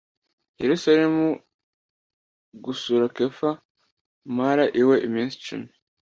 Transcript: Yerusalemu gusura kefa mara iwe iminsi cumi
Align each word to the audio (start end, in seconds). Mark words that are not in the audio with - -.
Yerusalemu 0.61 1.25
gusura 2.63 3.05
kefa 3.15 3.49
mara 4.35 4.65
iwe 4.81 4.95
iminsi 5.07 5.35
cumi 5.45 5.69